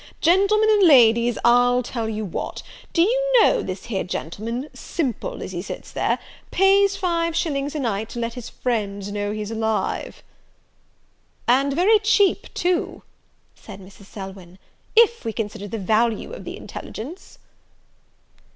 Gentlemen 0.19 0.67
and 0.71 0.87
Ladies, 0.87 1.37
I'll 1.45 1.83
tell 1.83 2.09
you 2.09 2.25
what; 2.25 2.63
do 2.91 3.03
you 3.03 3.23
know 3.39 3.61
this 3.61 3.85
here 3.85 4.03
gentleman, 4.03 4.67
simple 4.73 5.43
as 5.43 5.51
he 5.51 5.61
sits 5.61 5.91
there, 5.91 6.17
pays 6.49 6.95
five 6.97 7.35
shillings 7.35 7.75
a 7.75 7.79
night 7.79 8.09
to 8.09 8.19
let 8.19 8.33
his 8.33 8.49
friends 8.49 9.11
know 9.11 9.31
he's 9.31 9.51
alive!" 9.51 10.23
"And 11.47 11.71
very 11.73 11.99
cheap 11.99 12.51
too," 12.55 13.03
said 13.53 13.79
Mrs. 13.79 14.05
Selwyn, 14.05 14.57
"if 14.95 15.23
we 15.23 15.31
consider 15.31 15.67
the 15.67 15.77
value 15.77 16.33
of 16.33 16.45
the 16.45 16.57
intelligence." 16.57 17.37